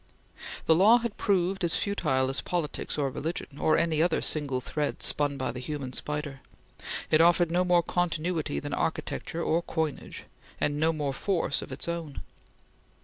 [0.65, 5.03] The law had proved as futile as politics or religion, or any other single thread
[5.03, 6.39] spun by the human spider;
[7.11, 10.23] it offered no more continuity than architecture or coinage,
[10.59, 12.23] and no more force of its own.